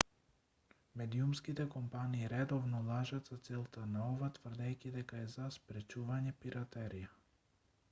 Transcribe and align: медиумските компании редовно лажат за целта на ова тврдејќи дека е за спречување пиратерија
медиумските 1.01 1.65
компании 1.73 2.29
редовно 2.31 2.81
лажат 2.87 3.27
за 3.33 3.37
целта 3.49 3.85
на 3.97 4.03
ова 4.15 4.31
тврдејќи 4.39 4.93
дека 4.99 5.23
е 5.27 5.31
за 5.37 5.53
спречување 5.59 6.37
пиратерија 6.43 7.15